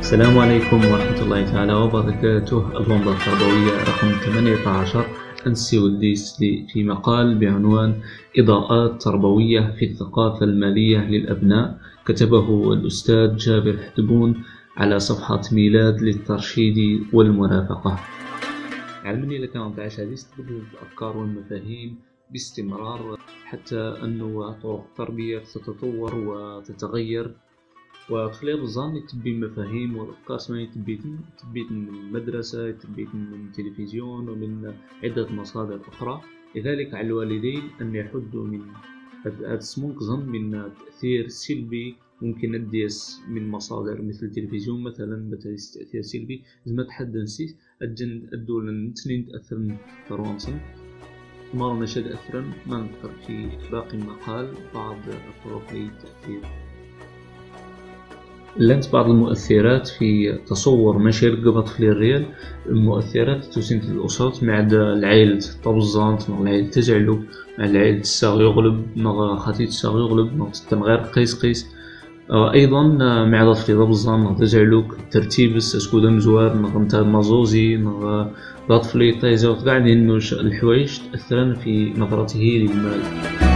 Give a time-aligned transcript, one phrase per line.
[0.00, 2.58] السلام عليكم ورحمة الله تعالى وبركاته.
[2.80, 5.06] الومضة التربوية رقم 18
[5.46, 8.00] أنسي والديسلي في مقال بعنوان
[8.38, 11.78] إضاءات تربوية في الثقافة المالية للأبناء.
[12.06, 14.42] كتبه الأستاذ جابر حدبون
[14.76, 17.98] على صفحة ميلاد للترشيد والمرافقة.
[19.04, 21.98] علمني لك أن تعيش هذه تستبدل الأفكار والمفاهيم
[22.32, 27.34] باستمرار حتى أنه طرق التربية تتطور وتتغير.
[28.10, 31.00] وخلال الظن تبي مفاهيم والأفكار سواء تبيت
[31.38, 36.20] تبيت من المدرسة تبيت من التلفزيون ومن عدة مصادر أخرى.
[36.56, 38.62] لذلك على الوالدين أن يحدوا من
[39.24, 40.50] هذا السموك ظن من
[40.80, 41.96] تأثير سلبي.
[42.22, 46.42] ممكن نديس من مصادر مثل التلفزيون مثلا بتأثير تأثير سلبي.
[46.66, 47.56] زعما تحدى نسيت.
[47.82, 49.76] الجن الدول التنين تأثر
[50.08, 50.60] تروانسن
[51.54, 56.69] مرة نشد أثرا ما نذكر في باقي المقال بعض الطرق للتأثير
[58.56, 62.26] لانت بعض المؤثرات في تصور مشهد قبط في الريال
[62.66, 67.18] المؤثرات تسنت الأسرة مع العائلة طبزانت مع العائلة تزعلو
[67.58, 70.48] مع العائلة الساغ يغلب مع خاتي الساغ يغلب مع
[70.82, 71.66] غير قيس قيس.
[72.32, 72.82] أيضا
[73.24, 78.26] مع ضفري ضبزان تزعلوك ترتيب أسكو مزوار نغ مازوزي نغ
[78.68, 83.49] ضفلي طيزة قاعدين الحوايج تأثرن في نظرته للمال.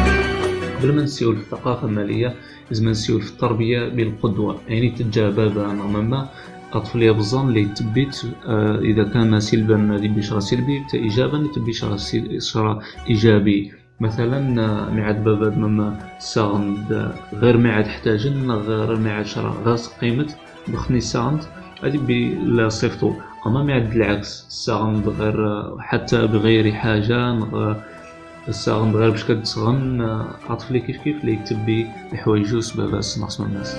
[0.85, 2.35] قبل ما نسيو في الثقافة المالية
[2.71, 4.61] لازم نسيو في التربية بالقدوة.
[4.69, 6.27] يعني تجا بابا نورمالمون
[6.73, 11.73] أطفال يبظن اللي تبيت آه إذا كان سلبا اللي بشرى سلبي إيجابا تبي
[12.39, 13.73] شرى إيجابي.
[14.01, 14.41] مثلا
[14.91, 20.35] معاد بابا ماما ساغند غير معاد حتاجن غير معاد شرا غاس قيمة
[20.69, 21.41] بخني ساغند
[21.83, 23.13] هادي بي لا صيفطو.
[23.47, 25.37] أما معاد العكس ساغند غير
[25.79, 27.33] حتى بغير حاجة
[28.49, 30.03] الساغند غير باش كتسغن
[30.49, 33.77] عطفلي كيف كيف لي يكتب بي الحوايجو سباباس ناقص من الناس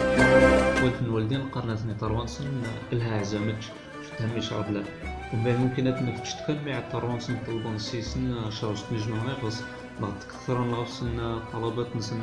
[1.05, 2.45] الوالدين قرنتني طروانسن
[2.93, 3.61] إلها عزامج
[4.05, 4.83] شتها يشرب لا
[5.33, 9.61] ومن بعد ممكن أنك تشتكل مع طروانسن طلبان سيسن شرب نجمع ناقص
[10.19, 12.19] تكثر نغسن طلبات نسن.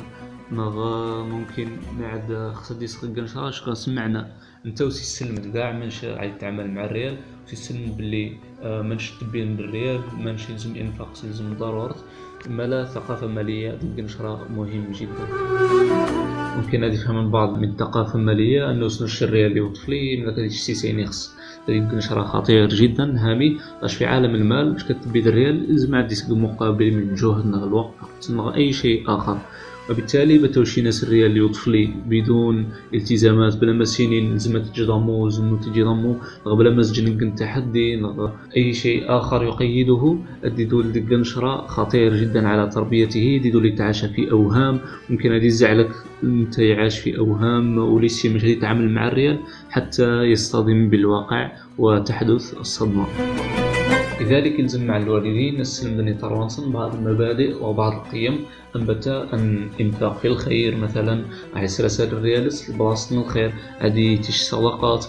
[0.52, 0.76] نغ
[1.24, 1.68] ممكن
[2.00, 4.32] بعد خص دي سخن شراش سمعنا.
[4.66, 7.16] أنت وسي سلم كاع منش عاد تعمل مع الريال
[7.46, 12.04] وسي سلم بلي آه، منش تبين بالريال منش يلزم إنفاق يلزم ضرورت
[12.46, 15.26] أما لا ثقافة مالية القنشرة مهم جدا.
[16.56, 21.34] ممكن هذه فهم بعض من الثقافة المالية أنه سنش الريال وطفلي من هذه السيسين يخص
[21.68, 23.58] يمكن شرح خطير جدا هامي.
[23.82, 27.94] باش في عالم المال باش كتبيد الريال لازم عندي مقابل من جهد الوقت.
[28.56, 29.38] أي شيء آخر.
[29.90, 36.16] وبالتالي بتوشي ناس الريال يطفلي بدون التزامات بلا ما سينين لازم تجضمو لازم تجضمو
[36.46, 38.02] بلا ما سجن تحدي
[38.56, 44.80] أي شيء آخر يقيده الديدو نشرة خطير جدا على تربيته ديدو اللي تعاش في أوهام
[45.10, 45.90] ممكن هذه يزعلك
[46.24, 49.38] أنت يعاش في أوهام وليس مش يتعامل مع الريال
[49.70, 53.06] حتى يصطدم بالواقع وتحدث الصدمة.
[54.20, 58.38] لذلك يلزم مع الوالدين السلم بني تروانسن بعض المبادئ وبعض القيم
[58.76, 61.24] أنبتا أن إنفاق الخير مثلا
[61.66, 65.06] سلاسل الريالس لبلاصة الخير هذه تش صدقات.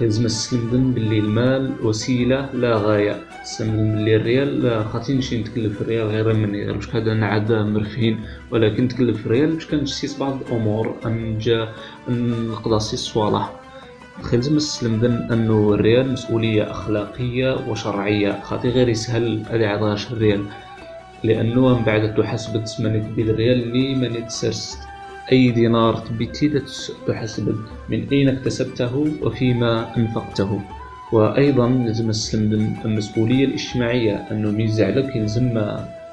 [0.00, 3.22] لازم السلم باللي المال وسيلة لا غاية.
[3.42, 8.20] السلم باللي الريال خاطين شي نتكلف الريال غير مني غير باش هذا نعد مرفهين.
[8.50, 11.68] ولكن تكلف الريال باش كنجسيس بعض الأمور أن جا
[12.08, 13.63] نقضى الصوالح
[14.56, 20.44] السلم ذن أنه الريال مسؤولية أخلاقية وشرعية خاطي غير يسهل هذه عطاش الريال
[21.24, 24.78] لأنه من بعد تحسب من تبي الريال اللي من تسرست
[25.32, 26.26] أي دينار تبي
[27.06, 27.56] تحسب.
[27.88, 30.60] من أين اكتسبته وفيما أنفقته.
[31.12, 35.58] وأيضا لازم السلم المسؤولية الاجتماعية أنه ميزع لك يلزم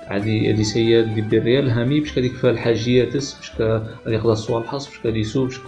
[0.07, 1.69] عادي هادي سياد دي الريال.
[1.69, 5.59] هامي باش كديك فيها الحاجيات باش كدي يقضى الصوالح باش كدي يسوق باش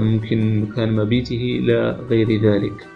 [0.00, 2.86] ممكن مكان مبيته إلى غير ذلك.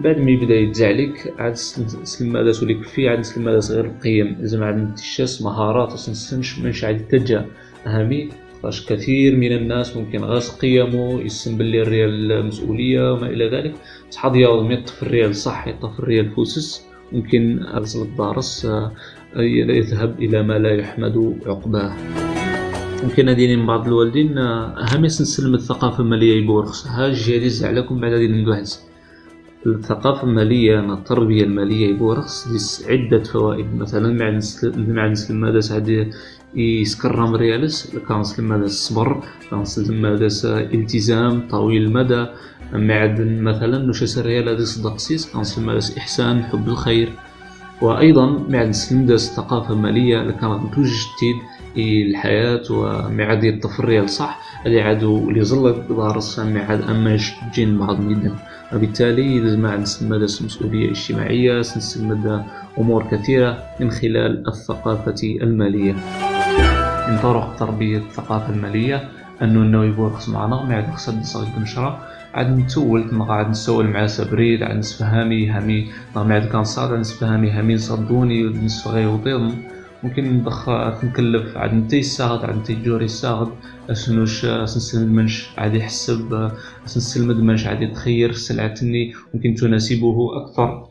[0.00, 4.36] بعد ما يبدأ يتزعلك عاد سلم هذا سوليك فيه عاد سلم هذا صغير القيم.
[4.40, 7.46] لازم عاد نتشاس مهارات وسنسنش منش عاد يتجا
[7.86, 8.28] أهمي
[8.62, 13.74] فاش كثير من الناس ممكن غاس قيمه يسم باللي الريال مسؤولية وما إلى ذلك.
[14.10, 16.86] صحاب يوض يط في الريال صح يط في الريال فوسس.
[17.12, 18.92] ممكن أرسل الدارس آه،
[19.36, 22.23] يذهب إلى ما لا يحمد عقباه.
[23.04, 28.80] ممكن هادين بعض الوالدين أهم نسلم الثقافة المالية يبورخس ها جاريز عليكم بعد هذه ندوحز
[29.66, 33.74] الثقافة المالية التربية المالية يبورخس ديس عدة فوائد.
[33.74, 34.40] مثلا مع
[34.76, 36.10] مع نسلم هذا سعد
[36.54, 40.26] يسكرم ريالس؟ كان نسلم هذا الصبر كان نسلم هذا
[40.74, 42.26] التزام طويل المدى.
[42.72, 47.12] مع مثلا نشاس الريال هذا صدقسيس كان نسلم هذا إحسان حب الخير.
[47.82, 51.34] وأيضا مع نسلم هذا الثقافة المالية اللي كانت توجد
[51.76, 58.34] الحياة ومعاد التفرية صح؟ اللي عادو اللي ظلك دارسها معاد أماش جين بعض ميدان
[58.74, 62.44] وبالتالي لازم نسمى مسؤولية اجتماعية سنسمى
[62.78, 65.92] أمور كثيرة من خلال الثقافة المالية.
[67.08, 69.08] من طرق تربية الثقافة المالية
[69.42, 70.62] أنه إنه يبورخس معنا.
[70.62, 72.00] ما عاد خصها تصغي نشرة
[72.34, 77.78] عاد نتول عاد نسول مع سبريد عاد نسفهامي هامي عاد كان صاد عاد نسفهامي هامي
[77.78, 79.54] صدوني نسفغي وطيضن
[80.02, 80.68] ممكن نضخ
[81.04, 83.48] نكلف عاد نتي الساغد عاد نتي جوري الساغد
[83.90, 86.50] أسنوش سنسل منش عاد يحسب
[86.86, 89.12] سنسل مدمنش عاد يتخير سلعتني.
[89.34, 90.86] ممكن تناسبه أكثر.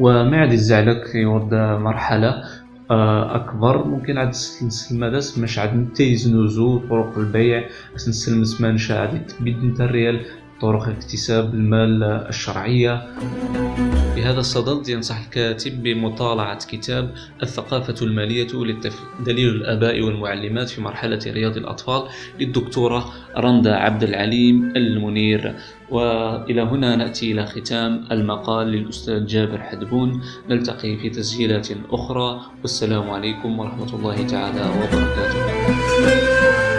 [0.00, 2.42] وما عاد يزعلك يورد مرحلة
[2.90, 3.86] آه، أكبر.
[3.86, 7.64] ممكن عاد نسلم داس مش عاد نتيزنوزو طرق البيع.
[7.94, 10.20] نسلم سمانش عاد تبيد نتا الريال.
[10.60, 13.06] طرق اكتساب المال الشرعية.
[14.14, 17.10] في هذا الصدد ينصح الكاتب بمطالعة كتاب
[17.42, 18.46] الثقافة المالية
[19.26, 22.02] دليل الآباء والمعلمات في مرحلة رياض الأطفال
[22.40, 25.54] للدكتورة رندا عبد العليم المنير.
[25.90, 30.20] وإلى هنا نأتي إلى ختام المقال للأستاذ جابر حدبون.
[30.50, 32.40] نلتقي في تسجيلات أخرى.
[32.62, 36.69] والسلام عليكم ورحمة الله تعالى وبركاته.